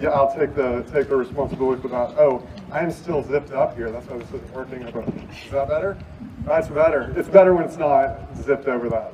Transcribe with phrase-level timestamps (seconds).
[0.00, 2.18] yeah, I'll take the take the responsibility for that.
[2.18, 3.90] Oh, I am still zipped up here.
[3.90, 4.82] That's why this isn't working.
[4.82, 5.98] Is that better?
[6.44, 7.12] That's better.
[7.16, 9.12] It's better when it's not zipped over that.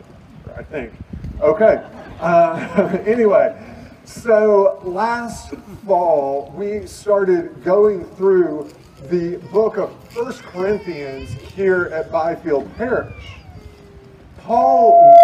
[0.56, 0.92] I think.
[1.40, 1.82] Okay.
[2.20, 3.56] Uh, anyway,
[4.04, 5.54] so last
[5.86, 8.70] fall we started going through
[9.10, 13.38] the book of First Corinthians here at Byfield Parish.
[14.38, 15.16] Paul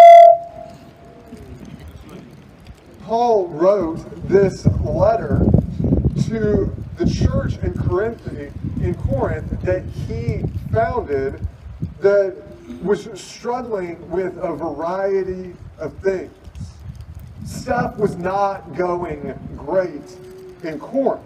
[3.03, 3.97] Paul wrote
[4.27, 5.39] this letter
[6.27, 8.25] to the church in Corinth,
[8.81, 11.45] in Corinth that he founded
[11.99, 12.35] that
[12.83, 16.31] was struggling with a variety of things.
[17.45, 20.17] Stuff was not going great
[20.63, 21.23] in Corinth.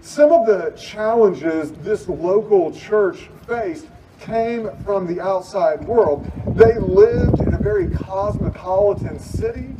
[0.00, 3.86] Some of the challenges this local church faced
[4.20, 6.30] came from the outside world.
[6.56, 9.74] They lived in a very cosmopolitan city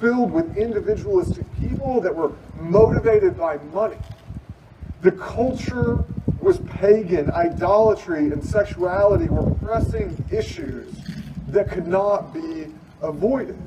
[0.00, 3.96] filled with individualistic people that were motivated by money.
[5.02, 6.04] The culture
[6.40, 10.94] was pagan, idolatry and sexuality were pressing issues
[11.48, 12.66] that could not be
[13.02, 13.58] avoided.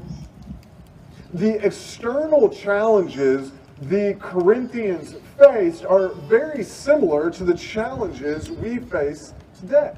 [1.33, 3.51] The external challenges
[3.83, 9.93] the Corinthians faced are very similar to the challenges we face today.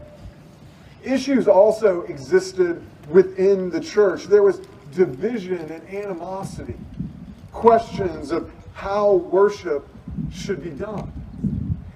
[1.03, 4.25] Issues also existed within the church.
[4.25, 4.62] There was
[4.96, 6.76] division and animosity,
[7.52, 9.88] questions of how worship
[10.32, 11.12] should be done.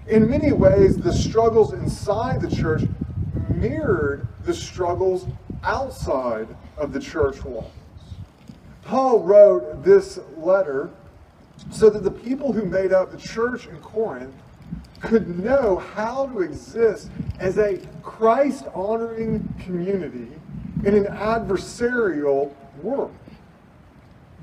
[0.07, 2.83] In many ways, the struggles inside the church
[3.49, 5.25] mirrored the struggles
[5.63, 7.71] outside of the church walls.
[8.83, 10.89] Paul wrote this letter
[11.71, 14.33] so that the people who made up the church in Corinth
[15.01, 17.09] could know how to exist
[17.39, 20.31] as a Christ honoring community
[20.85, 23.13] in an adversarial world.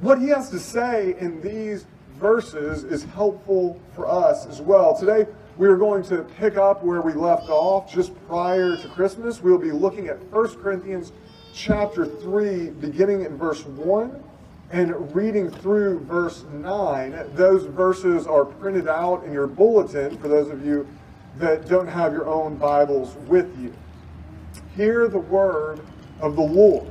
[0.00, 1.86] What he has to say in these
[2.18, 4.96] verses is helpful for us as well.
[4.96, 5.26] Today,
[5.56, 9.40] we are going to pick up where we left off just prior to Christmas.
[9.40, 11.12] We'll be looking at 1 Corinthians
[11.52, 14.22] chapter 3, beginning in verse 1
[14.70, 17.30] and reading through verse 9.
[17.34, 20.88] Those verses are printed out in your bulletin for those of you
[21.38, 23.72] that don't have your own Bibles with you.
[24.74, 25.80] Hear the word
[26.20, 26.90] of the Lord.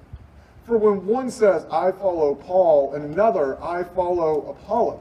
[0.65, 4.99] For when one says, I follow Paul, and another, I follow Apollos,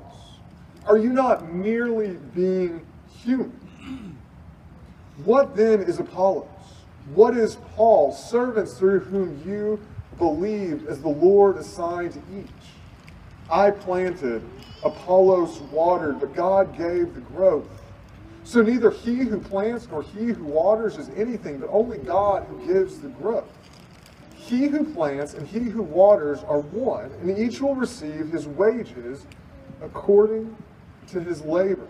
[0.86, 2.84] are you not merely being
[3.22, 4.18] human?
[5.24, 6.48] What then is Apollos?
[7.14, 9.80] What is Paul, servants through whom you
[10.18, 12.48] believed as the Lord assigned to each?
[13.50, 14.42] I planted,
[14.82, 17.68] Apollos watered, but God gave the growth.
[18.44, 22.66] So neither he who plants nor he who waters is anything, but only God who
[22.66, 23.48] gives the growth.
[24.40, 29.26] He who plants and he who waters are one, and each will receive his wages
[29.82, 30.56] according
[31.08, 31.86] to his labor.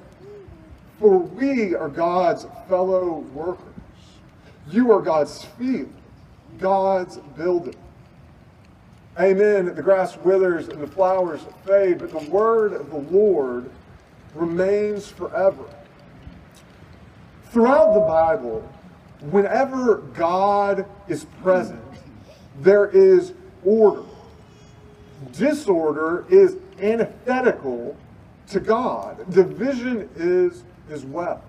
[0.98, 3.64] For we are God's fellow workers.
[4.68, 5.92] You are God's field,
[6.58, 7.76] God's building.
[9.18, 9.74] Amen.
[9.74, 13.70] The grass withers and the flowers fade, but the word of the Lord
[14.34, 15.64] remains forever.
[17.50, 18.60] Throughout the Bible,
[19.30, 21.80] whenever God is present,
[22.60, 23.32] there is
[23.64, 24.02] order.
[25.32, 27.96] Disorder is antithetical
[28.48, 29.30] to God.
[29.32, 31.42] Division is as well.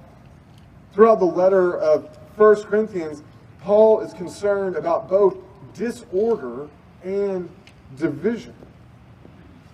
[0.93, 3.23] Throughout the letter of 1 Corinthians,
[3.61, 5.37] Paul is concerned about both
[5.73, 6.67] disorder
[7.03, 7.49] and
[7.97, 8.53] division.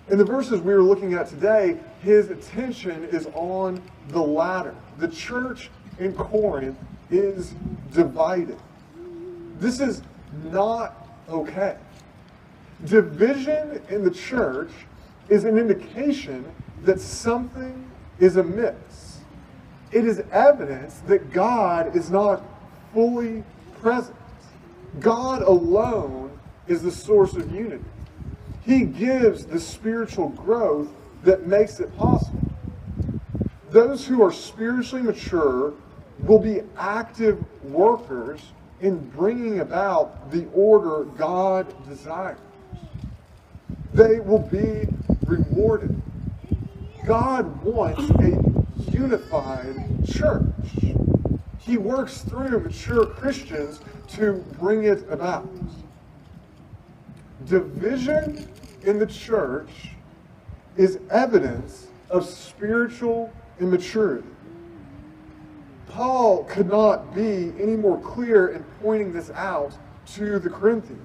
[0.10, 4.76] In the verses we were looking at today, his attention is on the latter.
[5.00, 5.70] The church
[6.00, 6.78] in Corinth
[7.12, 7.54] is
[7.92, 8.58] divided.
[9.60, 10.02] This is
[10.52, 11.78] not okay.
[12.86, 14.72] Division in the church
[15.30, 16.46] is an indication
[16.84, 17.90] that something
[18.20, 19.20] is amiss.
[19.92, 22.44] It is evidence that God is not
[22.94, 23.44] fully
[23.82, 24.16] present.
[25.00, 26.38] God alone
[26.68, 27.84] is the source of unity.
[28.66, 30.90] He gives the spiritual growth
[31.24, 32.42] that makes it possible.
[33.70, 35.74] Those who are spiritually mature
[36.20, 38.42] will be active workers
[38.82, 42.38] in bringing about the order God desires.
[43.94, 44.88] They will be
[45.26, 46.00] rewarded.
[47.06, 50.44] God wants a unified church.
[51.60, 55.50] He works through mature Christians to bring it about.
[57.46, 58.48] Division
[58.84, 59.92] in the church
[60.76, 64.28] is evidence of spiritual immaturity.
[65.90, 69.74] Paul could not be any more clear in pointing this out
[70.14, 71.02] to the Corinthians.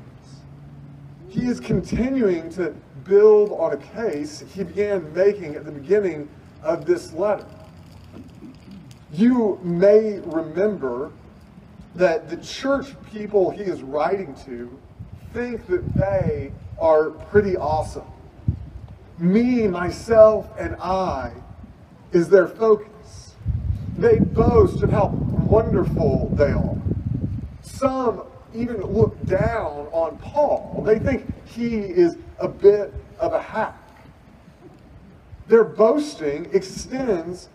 [1.29, 2.75] He is continuing to
[3.05, 6.29] build on a case he began making at the beginning
[6.63, 7.47] of this letter.
[9.13, 11.11] You may remember
[11.95, 14.79] that the church people he is writing to
[15.33, 18.07] think that they are pretty awesome.
[19.19, 21.33] Me, myself, and I
[22.13, 22.92] is their focus.
[24.03, 25.11] They boast of how
[25.49, 26.77] wonderful they are.
[27.61, 30.83] Some even look down on Paul.
[30.85, 33.79] They think he is a bit of a hack.
[35.47, 37.49] Their boasting extends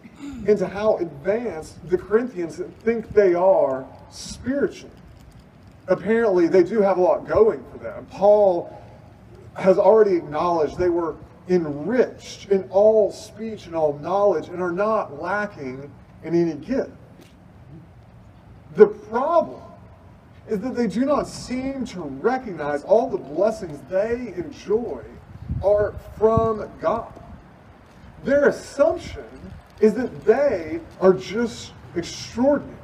[0.45, 4.95] into how advanced the Corinthians think they are spiritually.
[5.89, 8.05] Apparently, they do have a lot going for them.
[8.09, 8.73] Paul
[9.57, 11.17] has already acknowledged they were
[11.49, 15.91] enriched in all speech and all knowledge and are not lacking
[16.27, 16.91] in any gift.
[18.75, 19.61] The problem
[20.47, 25.03] is that they do not seem to recognize all the blessings they enjoy
[25.63, 27.11] are from God.
[28.23, 29.25] Their assumption
[29.79, 32.75] is that they are just extraordinary.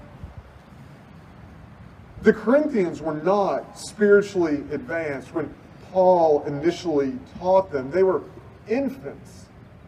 [2.21, 5.53] The Corinthians were not spiritually advanced when
[5.91, 7.91] Paul initially taught them.
[7.91, 8.21] They were
[8.67, 9.45] infants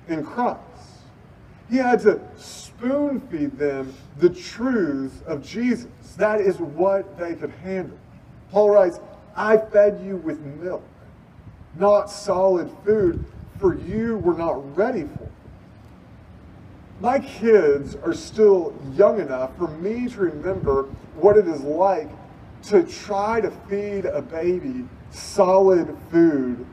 [0.07, 0.59] in Christ.
[1.69, 2.19] He had to
[2.77, 5.87] spoon feed them the truth of Jesus.
[6.17, 7.97] That is what they could handle.
[8.51, 8.99] Paul writes,
[9.35, 10.83] I fed you with milk,
[11.77, 13.23] not solid food,
[13.59, 15.31] for you were not ready for it.
[17.01, 20.83] My kids are still young enough for me to remember
[21.15, 22.09] what it is like
[22.63, 26.65] to try to feed a baby solid food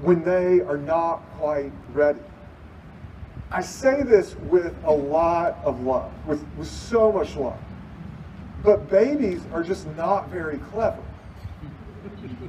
[0.00, 2.20] when they are not quite ready.
[3.52, 7.58] I say this with a lot of love, with, with so much love.
[8.62, 11.02] But babies are just not very clever.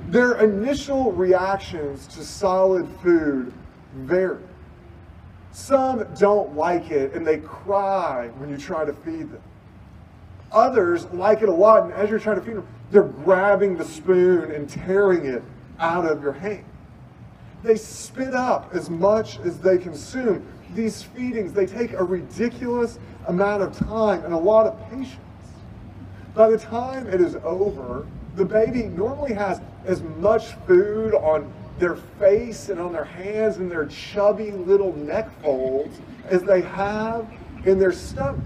[0.10, 3.52] Their initial reactions to solid food
[3.96, 4.44] vary.
[5.52, 9.42] Some don't like it and they cry when you try to feed them.
[10.52, 13.86] Others like it a lot, and as you're trying to feed them, they're grabbing the
[13.86, 15.44] spoon and tearing it
[15.80, 16.66] out of your hand.
[17.64, 20.46] They spit up as much as they consume.
[20.74, 22.98] These feedings, they take a ridiculous
[23.28, 25.18] amount of time and a lot of patience.
[26.34, 31.96] By the time it is over, the baby normally has as much food on their
[31.96, 37.28] face and on their hands and their chubby little neck folds as they have
[37.66, 38.46] in their stomach.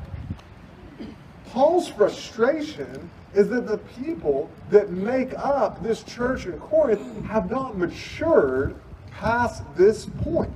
[1.51, 7.77] Paul's frustration is that the people that make up this church in Corinth have not
[7.77, 8.75] matured
[9.11, 10.51] past this point.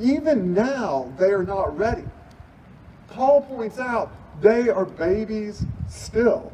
[0.00, 2.04] Even now, they are not ready.
[3.08, 6.52] Paul points out they are babies still.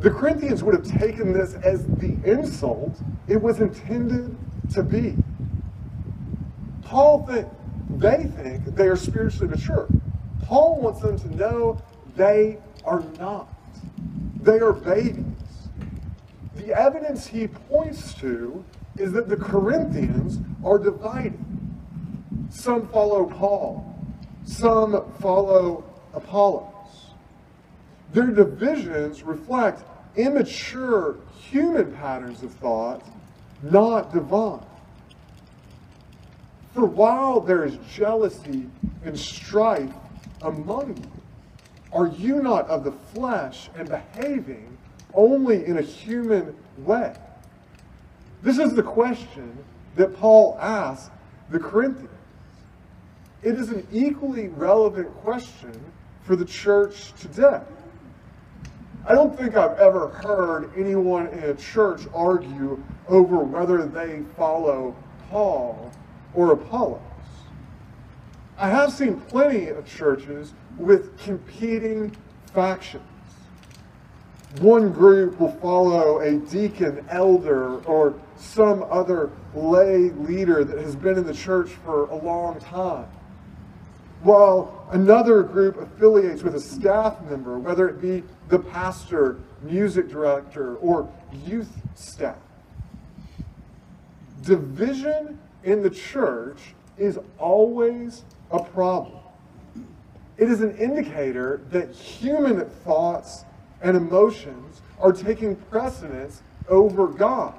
[0.00, 4.36] The Corinthians would have taken this as the insult it was intended
[4.74, 5.16] to be.
[6.82, 7.48] Paul think
[7.88, 9.88] they think they are spiritually mature.
[10.44, 11.80] Paul wants them to know
[12.16, 13.48] they are not.
[14.42, 15.24] They are babies.
[16.56, 18.64] The evidence he points to
[18.98, 21.43] is that the Corinthians are divided.
[22.54, 23.84] Some follow Paul,
[24.46, 25.84] some follow
[26.14, 27.10] Apollos.
[28.12, 29.82] Their divisions reflect
[30.16, 31.16] immature
[31.50, 33.02] human patterns of thought,
[33.60, 34.64] not divine.
[36.72, 38.70] For while there is jealousy
[39.04, 39.92] and strife
[40.40, 41.22] among you,
[41.92, 44.78] are you not of the flesh and behaving
[45.12, 47.14] only in a human way?
[48.42, 49.58] This is the question
[49.96, 51.10] that Paul asked
[51.50, 52.10] the Corinthians.
[53.44, 55.78] It is an equally relevant question
[56.22, 57.60] for the church today.
[59.06, 64.96] I don't think I've ever heard anyone in a church argue over whether they follow
[65.28, 65.92] Paul
[66.32, 67.02] or Apollos.
[68.56, 72.16] I have seen plenty of churches with competing
[72.54, 73.02] factions.
[74.60, 81.18] One group will follow a deacon, elder, or some other lay leader that has been
[81.18, 83.06] in the church for a long time
[84.24, 90.76] while another group affiliates with a staff member, whether it be the pastor, music director,
[90.76, 91.08] or
[91.46, 92.38] youth staff.
[94.40, 96.58] Division in the church
[96.96, 99.20] is always a problem.
[100.38, 103.44] It is an indicator that human thoughts
[103.82, 107.54] and emotions are taking precedence over God.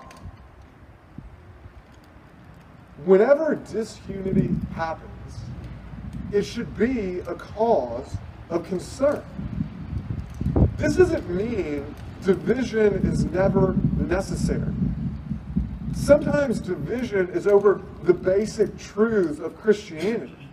[3.05, 5.14] Whenever disunity happens,
[6.31, 8.17] it should be a cause
[8.49, 9.23] of concern.
[10.77, 14.73] This doesn't mean division is never necessary.
[15.93, 20.49] Sometimes division is over the basic truths of Christianity.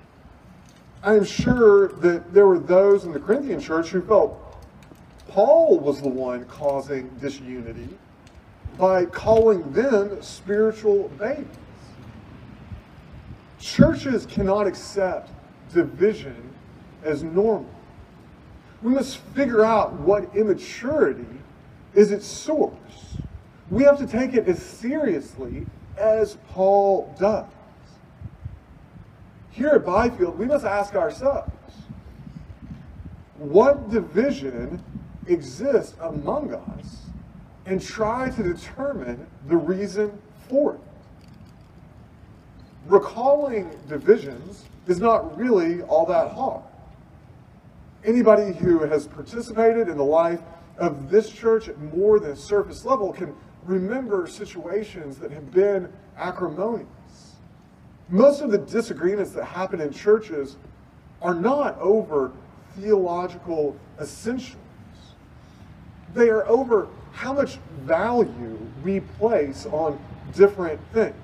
[1.02, 4.38] I am sure that there were those in the Corinthian church who felt
[5.28, 7.88] Paul was the one causing disunity
[8.78, 11.46] by calling them spiritual babies.
[13.58, 15.30] Churches cannot accept
[15.72, 16.52] division
[17.02, 17.68] as normal.
[18.82, 21.26] We must figure out what immaturity
[21.94, 23.16] is its source.
[23.70, 27.46] We have to take it as seriously as Paul does.
[29.50, 31.52] Here at Byfield, we must ask ourselves
[33.38, 34.82] what division
[35.26, 37.02] exists among us
[37.66, 40.80] and try to determine the reason for it.
[42.86, 46.62] Recalling divisions is not really all that hard.
[48.04, 50.40] Anybody who has participated in the life
[50.78, 53.34] of this church at more than surface level can
[53.64, 56.86] remember situations that have been acrimonious.
[58.08, 60.56] Most of the disagreements that happen in churches
[61.20, 62.32] are not over
[62.76, 64.56] theological essentials.
[66.14, 69.98] They are over how much value we place on
[70.34, 71.14] different things.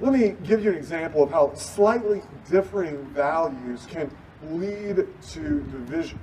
[0.00, 4.10] Let me give you an example of how slightly differing values can
[4.50, 6.18] lead to division.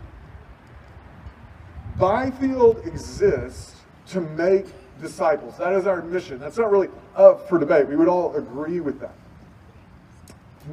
[2.00, 3.76] Byfield exists
[4.08, 4.66] to make
[5.00, 5.58] disciples.
[5.58, 6.40] That is our mission.
[6.40, 7.88] That's not really up for debate.
[7.88, 9.14] We would all agree with that.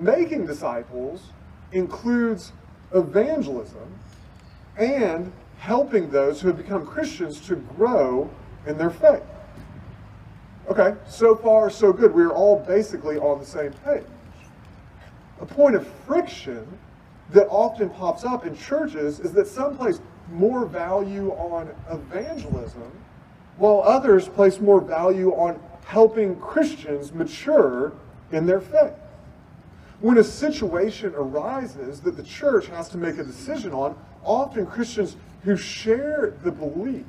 [0.01, 1.31] Making disciples
[1.73, 2.53] includes
[2.95, 3.99] evangelism
[4.79, 8.31] and helping those who have become Christians to grow
[8.67, 9.23] in their faith.
[10.69, 12.15] Okay, so far so good.
[12.15, 14.05] We're all basically on the same page.
[15.41, 16.67] A point of friction
[17.31, 20.01] that often pops up in churches is that some place
[20.33, 22.91] more value on evangelism
[23.59, 27.93] while others place more value on helping Christians mature
[28.33, 28.95] in their faith.
[30.01, 35.17] When a situation arises that the church has to make a decision on, often Christians
[35.43, 37.05] who share the belief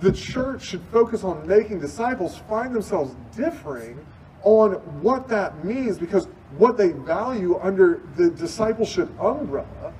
[0.00, 3.98] the church should focus on making disciples find themselves differing
[4.42, 6.26] on what that means because
[6.56, 9.92] what they value under the discipleship umbrella,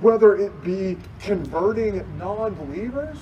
[0.00, 3.18] whether it be converting non believers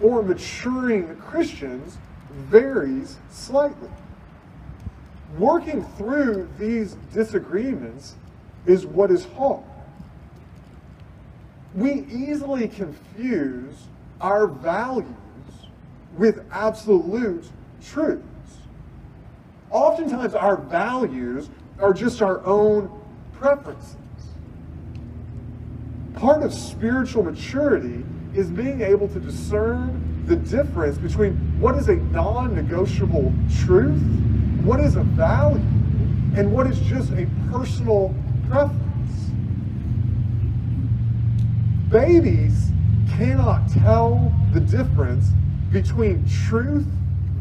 [0.00, 1.98] or maturing Christians,
[2.30, 3.88] varies slightly.
[5.38, 8.16] Working through these disagreements
[8.66, 9.64] is what is hard.
[11.74, 13.74] We easily confuse
[14.20, 15.06] our values
[16.16, 17.44] with absolute
[17.82, 18.24] truths.
[19.70, 22.90] Oftentimes, our values are just our own
[23.32, 23.96] preferences.
[26.14, 31.96] Part of spiritual maturity is being able to discern the difference between what is a
[31.96, 33.32] non negotiable
[33.62, 34.00] truth,
[34.62, 35.62] what is a value,
[36.36, 38.14] and what is just a personal
[38.48, 39.30] preference.
[41.88, 42.67] Babies
[43.18, 45.30] cannot tell the difference
[45.72, 46.86] between truth,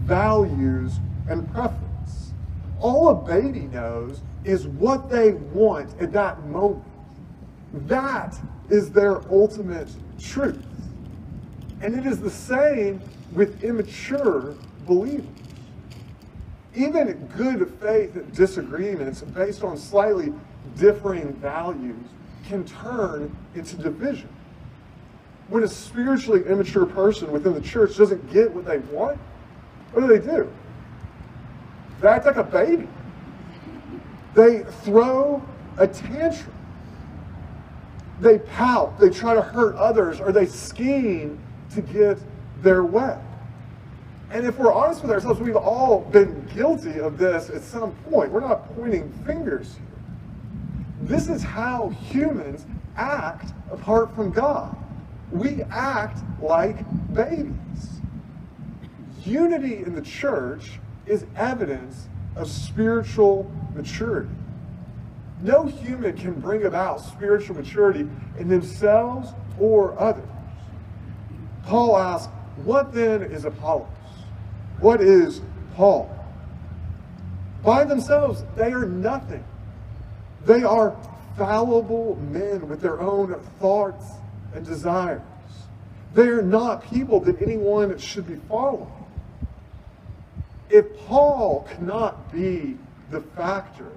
[0.06, 0.94] values,
[1.30, 2.34] and preference.
[2.80, 6.84] All a baby knows is what they want at that moment.
[7.86, 8.36] That
[8.72, 10.66] is their ultimate truth.
[11.82, 13.00] And it is the same
[13.34, 14.56] with immature
[14.88, 15.28] believers.
[16.76, 20.34] Even good faith disagreements based on slightly
[20.76, 22.04] differing values
[22.48, 24.30] can turn into division
[25.50, 29.18] when a spiritually immature person within the church doesn't get what they want,
[29.94, 30.52] what do they do?
[32.02, 32.88] They act like a baby.
[34.36, 35.42] They throw
[35.78, 36.54] a tantrum.
[38.20, 39.00] They pout.
[39.00, 41.40] They try to hurt others, or they scheme
[41.74, 42.20] to get
[42.62, 43.18] their way.
[44.30, 48.32] And if we're honest with ourselves, we've all been guilty of this at some point.
[48.32, 49.84] We're not pointing fingers here.
[51.04, 52.66] This is how humans
[52.98, 54.76] act apart from God
[55.32, 56.78] we act like
[57.14, 58.00] babies.
[59.26, 64.30] Unity in the church is evidence of spiritual maturity.
[65.42, 68.08] No human can bring about spiritual maturity
[68.40, 69.30] in themselves
[69.60, 70.28] or others.
[71.64, 72.32] Paul asks,
[72.64, 73.88] What then is Apollos?
[74.80, 75.42] What is
[75.76, 76.14] Paul?
[77.64, 79.44] By themselves, they are nothing.
[80.46, 80.96] They are
[81.38, 84.06] fallible men with their own thoughts
[84.58, 85.22] and desires.
[86.14, 88.92] They are not people that anyone should be following.
[90.70, 92.78] If Paul cannot be
[93.12, 93.92] the factor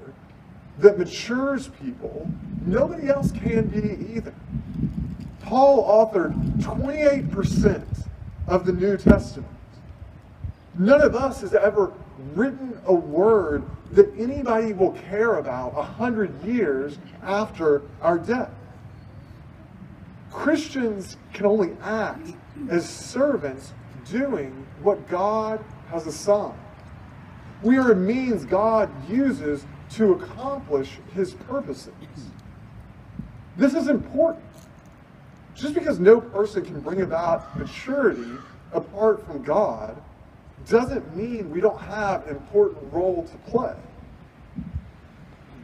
[0.79, 2.31] that matures people,
[2.65, 4.35] nobody else can be either.
[5.41, 7.85] Paul authored 28%
[8.47, 9.49] of the New Testament.
[10.79, 11.93] None of us has ever
[12.35, 18.51] written a word that anybody will care about a hundred years after our death.
[20.31, 22.29] Christians can only act
[22.69, 23.73] as servants
[24.11, 26.59] doing what God has assigned.
[27.63, 31.93] We are a means God uses to accomplish his purposes.
[33.57, 34.45] This is important.
[35.55, 38.31] Just because no person can bring about maturity
[38.73, 40.01] apart from God
[40.69, 43.75] doesn't mean we don't have an important role to play.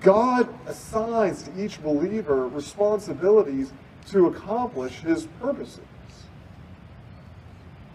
[0.00, 3.72] God assigns to each believer responsibilities
[4.10, 5.80] to accomplish his purposes.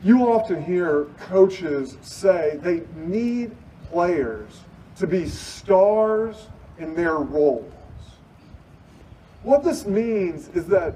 [0.04, 3.52] You often hear coaches say they need
[3.92, 4.62] players
[4.98, 6.48] to be stars
[6.80, 7.72] in their roles.
[9.44, 10.94] What this means is that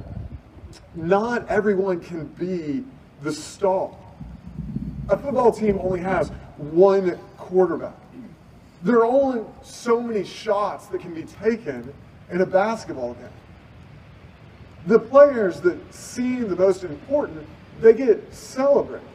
[0.96, 2.84] not everyone can be
[3.22, 3.92] the star.
[5.10, 7.96] A football team only has one quarterback.
[8.84, 11.94] There are only so many shots that can be taken
[12.32, 13.30] in a basketball game.
[14.88, 17.48] The players that seem the most important,
[17.82, 19.08] they get celebrated.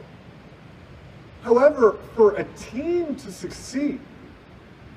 [1.43, 3.99] However, for a team to succeed,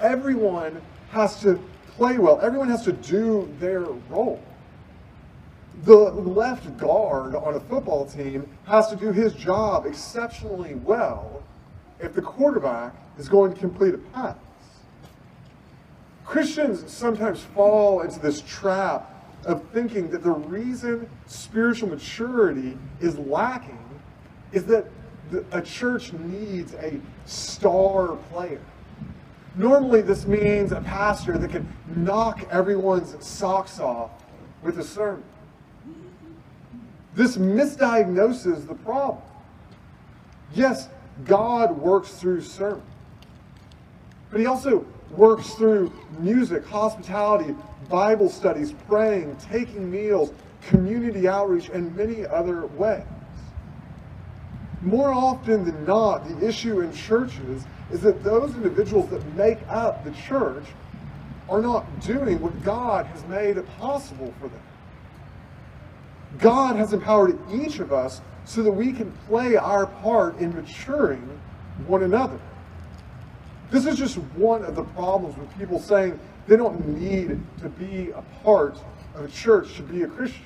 [0.00, 1.60] everyone has to
[1.96, 2.40] play well.
[2.40, 4.42] Everyone has to do their role.
[5.84, 11.42] The left guard on a football team has to do his job exceptionally well
[12.00, 14.36] if the quarterback is going to complete a pass.
[16.24, 19.13] Christians sometimes fall into this trap
[19.44, 23.78] of thinking that the reason spiritual maturity is lacking
[24.52, 24.86] is that
[25.52, 28.60] a church needs a star player.
[29.56, 34.10] Normally, this means a pastor that can knock everyone's socks off
[34.62, 35.22] with a sermon.
[37.14, 39.22] This misdiagnoses the problem.
[40.52, 40.88] Yes,
[41.24, 42.82] God works through sermon,
[44.30, 47.54] but He also works through music, hospitality,
[47.88, 53.04] Bible studies, praying, taking meals, community outreach, and many other ways.
[54.82, 60.04] More often than not, the issue in churches is that those individuals that make up
[60.04, 60.64] the church
[61.48, 64.62] are not doing what God has made possible for them.
[66.38, 71.40] God has empowered each of us so that we can play our part in maturing
[71.86, 72.38] one another.
[73.70, 78.10] This is just one of the problems with people saying they don't need to be
[78.10, 78.76] a part
[79.14, 80.44] of a church to be a Christian.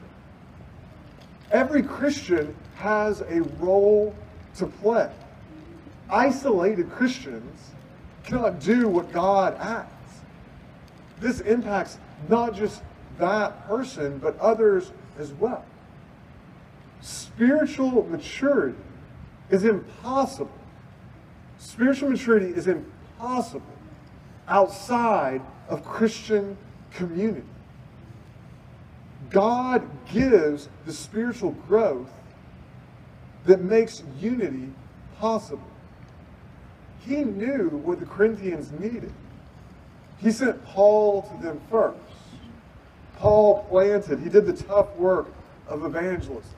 [1.51, 4.15] Every Christian has a role
[4.57, 5.11] to play.
[6.11, 7.73] Isolated Christians
[8.25, 9.93] cannot do what God asks.
[11.21, 12.83] This impacts not just
[13.19, 15.65] that person, but others as well.
[17.01, 18.79] Spiritual maturity
[19.51, 20.53] is impossible.
[21.59, 22.98] Spiritual maturity is impossible
[24.49, 26.57] outside of Christian
[26.93, 27.47] community.
[29.31, 32.11] God gives the spiritual growth
[33.45, 34.71] that makes unity
[35.19, 35.71] possible.
[37.01, 39.13] He knew what the Corinthians needed.
[40.19, 41.99] He sent Paul to them first.
[43.17, 45.29] Paul planted, he did the tough work
[45.67, 46.51] of evangelism.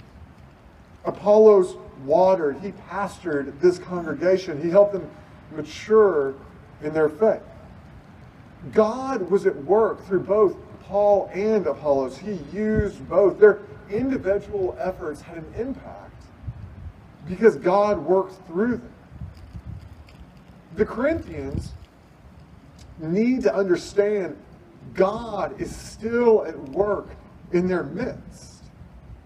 [1.04, 5.08] Apollos watered, he pastored this congregation, he helped them
[5.54, 6.34] mature
[6.82, 7.42] in their faith.
[8.72, 12.18] God was at work through both Paul and Apollos.
[12.18, 13.38] He used both.
[13.38, 16.24] Their individual efforts had an impact
[17.28, 18.92] because God worked through them.
[20.76, 21.72] The Corinthians
[22.98, 24.36] need to understand
[24.94, 27.08] God is still at work
[27.52, 28.64] in their midst.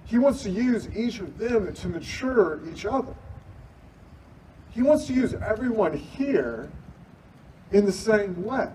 [0.05, 3.15] He wants to use each of them to mature each other.
[4.71, 6.71] He wants to use everyone here
[7.73, 8.69] in the same way.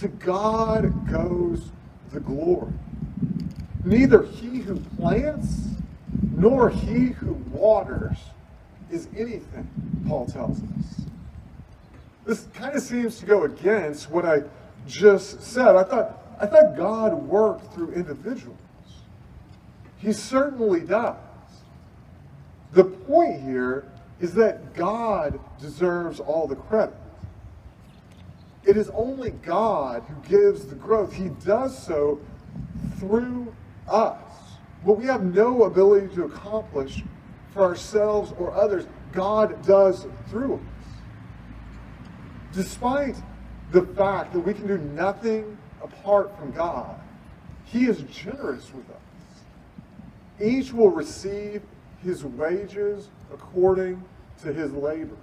[0.00, 1.70] To God goes
[2.12, 2.72] the glory.
[3.84, 5.68] Neither he who plants
[6.34, 8.18] nor he who waters
[8.90, 9.68] is anything,
[10.06, 11.06] Paul tells us.
[12.24, 14.42] This kind of seems to go against what I
[14.86, 15.76] just said.
[15.76, 18.58] I thought, I thought God worked through individuals.
[19.98, 21.16] He certainly does.
[22.72, 23.88] The point here
[24.20, 26.94] is that God deserves all the credit.
[28.64, 31.12] It is only God who gives the growth.
[31.12, 32.20] He does so
[32.98, 33.54] through
[33.88, 34.18] us.
[34.82, 37.02] What we have no ability to accomplish
[37.52, 40.60] for ourselves or others, God does through us.
[42.52, 43.16] Despite
[43.72, 46.98] the fact that we can do nothing apart from God,
[47.64, 48.96] He is generous with us.
[50.40, 51.62] Each will receive
[52.06, 54.02] his wages according
[54.40, 55.16] to his labor.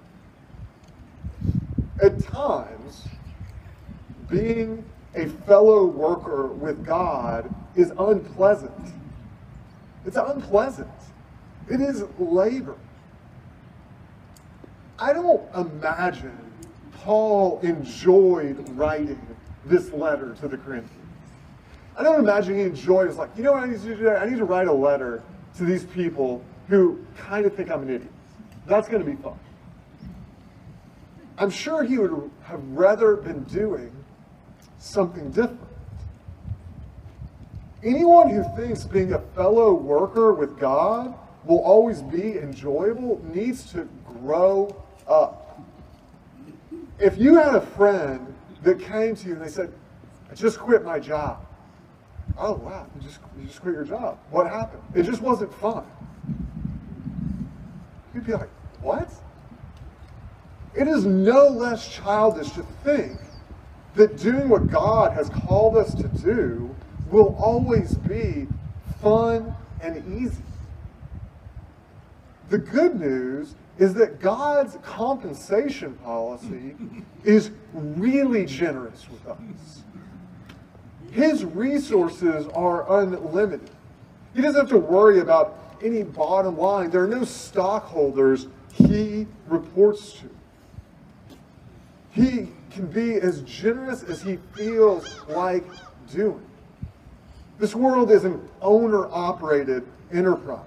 [2.04, 3.08] At times,
[4.30, 4.84] being
[5.16, 8.94] a fellow worker with God is unpleasant.
[10.06, 10.90] It's unpleasant.
[11.70, 12.76] It is labor.
[15.00, 16.38] I don't imagine
[16.92, 19.26] Paul enjoyed writing
[19.66, 21.00] this letter to the Corinthians.
[21.96, 23.12] I don't imagine he enjoyed it.
[23.12, 24.16] It's like, you know what I need to do today?
[24.16, 25.24] I need to write a letter
[25.58, 28.12] to these people who kind of think I'm an idiot.
[28.66, 29.38] That's going to be fun.
[31.38, 33.92] I'm sure he would have rather been doing
[34.78, 35.60] something different.
[37.84, 43.90] Anyone who thinks being a fellow worker with God will always be enjoyable needs to
[44.06, 45.62] grow up.
[47.00, 49.74] If you had a friend that came to you and they said,
[50.32, 51.46] I just quit my job.
[52.38, 54.18] Oh wow, you just you just quit your job.
[54.32, 54.82] What happened?
[54.96, 55.86] It just wasn't fun.
[58.14, 58.50] You'd be like,
[58.82, 59.10] what?
[60.76, 63.20] It is no less childish to think
[63.96, 66.76] that doing what God has called us to do
[67.12, 68.48] will always be
[69.02, 70.42] fun and easy.
[72.50, 76.76] The good news is that God's compensation policy
[77.24, 79.84] is really generous with us.
[81.12, 83.70] His resources are unlimited.
[84.34, 86.90] He doesn't have to worry about any bottom line.
[86.90, 90.30] There are no stockholders he reports to.
[92.12, 95.64] He can be as generous as he feels like
[96.12, 96.46] doing.
[97.60, 100.60] This world is an owner operated enterprise.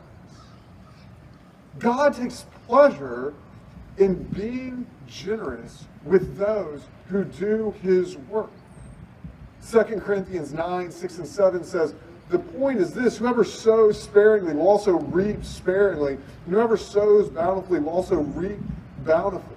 [1.78, 3.34] God takes pleasure
[3.98, 8.50] in being generous with those who do his work.
[9.70, 11.94] 2 Corinthians 9, 6, and 7 says,
[12.28, 17.80] The point is this whoever sows sparingly will also reap sparingly, and whoever sows bountifully
[17.80, 18.58] will also reap
[19.04, 19.56] bountifully.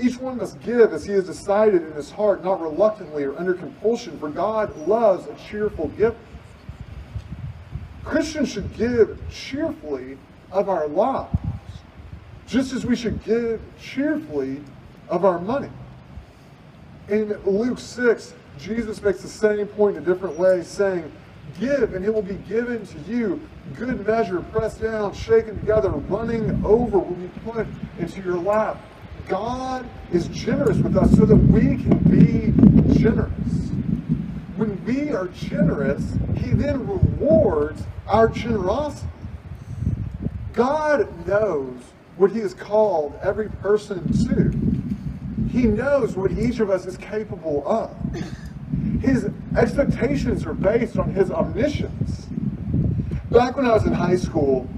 [0.00, 3.54] Each one must give as he has decided in his heart, not reluctantly or under
[3.54, 6.16] compulsion, for God loves a cheerful giver.
[8.04, 10.16] Christians should give cheerfully
[10.52, 11.36] of our lives,
[12.46, 14.62] just as we should give cheerfully
[15.08, 15.70] of our money.
[17.08, 21.10] In Luke 6, Jesus makes the same point in a different way, saying,
[21.58, 23.40] Give, and it will be given to you.
[23.74, 27.66] Good measure, pressed down, shaken together, running over will be put
[27.98, 28.80] into your lap.
[29.28, 33.70] God is generous with us so that we can be generous.
[34.56, 39.08] When we are generous, He then rewards our generosity.
[40.52, 41.78] God knows
[42.16, 45.48] what He has called every person to.
[45.48, 47.94] He knows what each of us is capable of.
[49.00, 52.26] His expectations are based on his omniscience.
[53.30, 54.68] Back when I was in high school,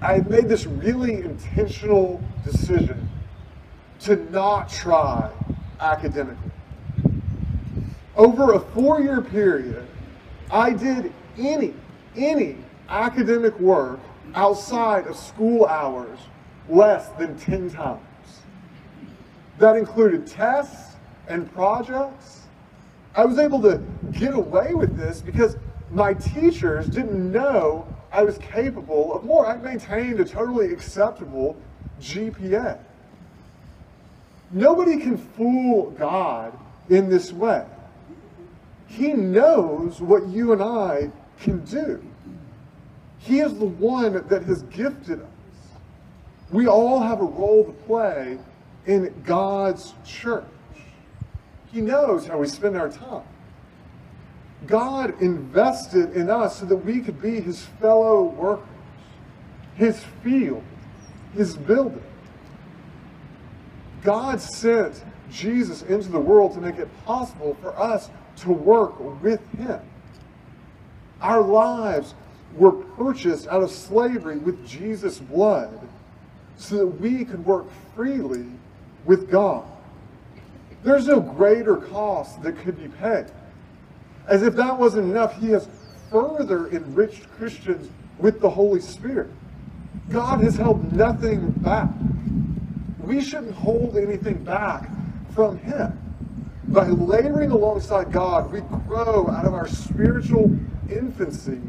[0.00, 3.08] I made this really intentional decision
[4.00, 5.30] to not try
[5.80, 6.50] academically.
[8.16, 9.86] Over a four year period,
[10.50, 11.74] I did any,
[12.16, 12.56] any
[12.88, 14.00] academic work
[14.34, 16.18] outside of school hours
[16.68, 18.00] less than 10 times.
[19.58, 20.96] That included tests
[21.28, 22.41] and projects
[23.14, 25.56] I was able to get away with this because
[25.90, 29.46] my teachers didn't know I was capable of more.
[29.46, 31.56] I maintained a totally acceptable
[32.00, 32.78] GPA.
[34.50, 37.64] Nobody can fool God in this way.
[38.86, 42.02] He knows what you and I can do.
[43.18, 45.28] He is the one that has gifted us.
[46.50, 48.38] We all have a role to play
[48.86, 50.44] in God's church.
[51.72, 53.24] He knows how we spend our time.
[54.66, 58.68] God invested in us so that we could be his fellow workers,
[59.74, 60.62] his field,
[61.34, 62.02] his building.
[64.04, 69.40] God sent Jesus into the world to make it possible for us to work with
[69.56, 69.80] him.
[71.20, 72.14] Our lives
[72.54, 75.88] were purchased out of slavery with Jesus' blood
[76.56, 78.46] so that we could work freely
[79.06, 79.71] with God.
[80.82, 83.26] There's no greater cost that could be paid.
[84.26, 85.68] As if that wasn't enough, he has
[86.10, 89.30] further enriched Christians with the Holy Spirit.
[90.10, 91.88] God has held nothing back.
[93.00, 94.88] We shouldn't hold anything back
[95.34, 95.98] from him.
[96.68, 100.56] by laboring alongside God, we grow out of our spiritual
[100.90, 101.60] infancy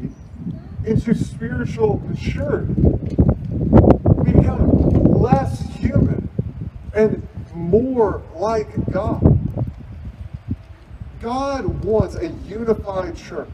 [0.86, 2.74] into spiritual maturity.
[2.74, 6.28] We become less human
[6.94, 7.23] and
[7.82, 9.38] more like God.
[11.20, 13.48] God wants a unified church.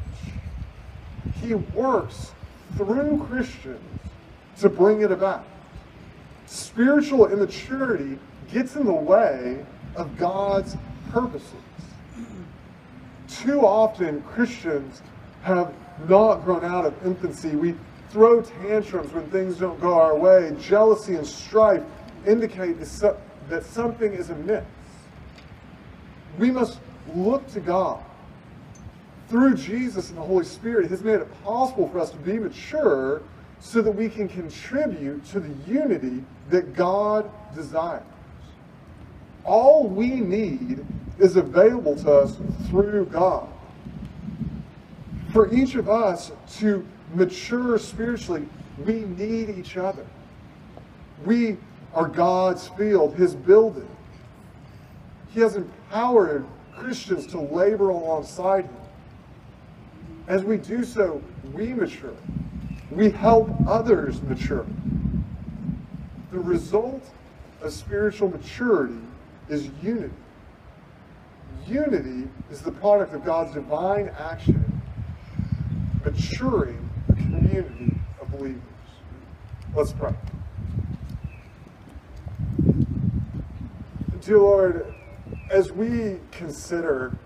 [1.40, 2.32] He works
[2.76, 3.80] through Christians
[4.58, 5.46] to bring it about.
[6.44, 8.18] Spiritual immaturity
[8.52, 9.64] gets in the way
[9.96, 10.76] of God's
[11.10, 11.54] purposes.
[13.28, 15.00] Too often, Christians
[15.42, 15.72] have
[16.08, 17.50] not grown out of infancy.
[17.50, 17.74] We
[18.10, 20.54] throw tantrums when things don't go our way.
[20.60, 21.82] Jealousy and strife
[22.26, 22.78] indicate
[23.50, 24.64] that something is amiss.
[26.38, 26.78] We must
[27.14, 28.02] look to God.
[29.28, 33.22] Through Jesus and the Holy Spirit, has made it possible for us to be mature
[33.60, 38.02] so that we can contribute to the unity that God desires.
[39.44, 40.84] All we need
[41.18, 42.36] is available to us
[42.68, 43.48] through God.
[45.32, 48.46] For each of us to mature spiritually,
[48.84, 50.06] we need each other.
[51.24, 51.56] We
[51.94, 53.88] are God's field, His building.
[55.32, 58.76] He has empowered Christians to labor alongside Him.
[60.28, 61.22] As we do so,
[61.52, 62.14] we mature.
[62.90, 64.66] We help others mature.
[66.32, 67.02] The result
[67.62, 69.00] of spiritual maturity
[69.48, 70.14] is unity.
[71.66, 74.82] Unity is the product of God's divine action,
[76.04, 78.62] maturing a community of believers.
[79.74, 80.14] Let's pray.
[84.20, 84.94] Dear Lord,
[85.50, 87.16] as we consider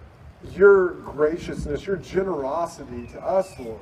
[0.53, 3.81] your graciousness, your generosity to us, Lord,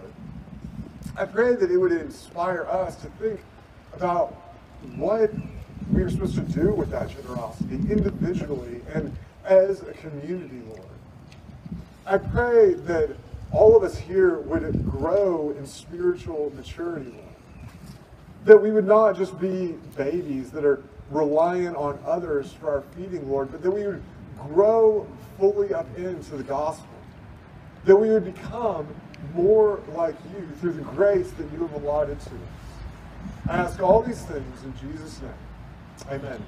[1.19, 3.41] I pray that it would inspire us to think
[3.93, 4.29] about
[4.97, 5.31] what
[5.93, 10.81] we are supposed to do with that generosity individually and as a community, Lord.
[12.07, 13.15] I pray that
[13.51, 17.69] all of us here would grow in spiritual maturity, Lord.
[18.47, 23.29] That we would not just be babies that are reliant on others for our feeding,
[23.29, 24.03] Lord, but that we would
[24.49, 25.07] grow
[25.39, 26.89] fully up into the gospel.
[27.85, 28.87] That we would become
[29.35, 33.49] more like you through the grace that you have allotted to us.
[33.49, 35.33] I ask all these things in Jesus' name.
[36.11, 36.45] Amen.